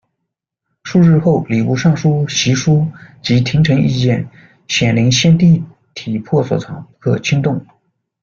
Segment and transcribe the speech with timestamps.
[0.81, 2.87] 数日后，礼部尚书席书
[3.21, 4.27] 集廷臣意见
[4.67, 7.63] ：“显陵先帝体魄所藏，不可轻动。